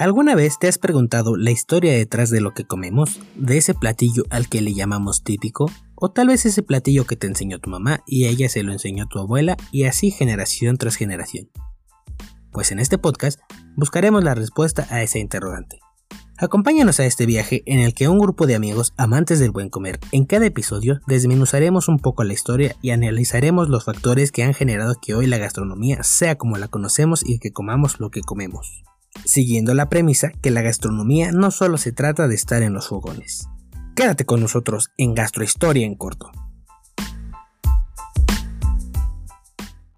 ¿Alguna 0.00 0.34
vez 0.34 0.58
te 0.58 0.66
has 0.66 0.78
preguntado 0.78 1.36
la 1.36 1.50
historia 1.50 1.92
detrás 1.92 2.30
de 2.30 2.40
lo 2.40 2.54
que 2.54 2.64
comemos? 2.64 3.20
¿De 3.34 3.58
ese 3.58 3.74
platillo 3.74 4.22
al 4.30 4.48
que 4.48 4.62
le 4.62 4.72
llamamos 4.72 5.22
típico? 5.22 5.70
¿O 5.94 6.10
tal 6.10 6.28
vez 6.28 6.46
ese 6.46 6.62
platillo 6.62 7.04
que 7.04 7.16
te 7.16 7.26
enseñó 7.26 7.58
tu 7.58 7.68
mamá 7.68 8.02
y 8.06 8.24
ella 8.24 8.48
se 8.48 8.62
lo 8.62 8.72
enseñó 8.72 9.06
tu 9.08 9.18
abuela 9.18 9.58
y 9.70 9.84
así 9.84 10.10
generación 10.10 10.78
tras 10.78 10.96
generación? 10.96 11.50
Pues 12.50 12.72
en 12.72 12.78
este 12.78 12.96
podcast 12.96 13.40
buscaremos 13.76 14.24
la 14.24 14.34
respuesta 14.34 14.86
a 14.88 15.02
esa 15.02 15.18
interrogante. 15.18 15.80
Acompáñanos 16.38 16.98
a 16.98 17.04
este 17.04 17.26
viaje 17.26 17.62
en 17.66 17.80
el 17.80 17.92
que 17.92 18.08
un 18.08 18.18
grupo 18.18 18.46
de 18.46 18.54
amigos 18.54 18.94
amantes 18.96 19.38
del 19.38 19.50
buen 19.50 19.68
comer, 19.68 20.00
en 20.12 20.24
cada 20.24 20.46
episodio 20.46 21.02
desmenuzaremos 21.08 21.88
un 21.88 21.98
poco 21.98 22.24
la 22.24 22.32
historia 22.32 22.74
y 22.80 22.92
analizaremos 22.92 23.68
los 23.68 23.84
factores 23.84 24.32
que 24.32 24.44
han 24.44 24.54
generado 24.54 24.94
que 25.02 25.12
hoy 25.12 25.26
la 25.26 25.36
gastronomía 25.36 26.02
sea 26.04 26.36
como 26.36 26.56
la 26.56 26.68
conocemos 26.68 27.22
y 27.22 27.38
que 27.38 27.52
comamos 27.52 28.00
lo 28.00 28.10
que 28.10 28.22
comemos 28.22 28.82
siguiendo 29.30 29.74
la 29.74 29.88
premisa 29.88 30.32
que 30.42 30.50
la 30.50 30.60
gastronomía 30.60 31.30
no 31.30 31.50
solo 31.52 31.78
se 31.78 31.92
trata 31.92 32.26
de 32.26 32.34
estar 32.34 32.62
en 32.62 32.72
los 32.72 32.88
fogones. 32.88 33.48
Quédate 33.94 34.24
con 34.24 34.40
nosotros 34.40 34.90
en 34.96 35.14
Gastrohistoria 35.14 35.86
en 35.86 35.94
corto. 35.94 36.32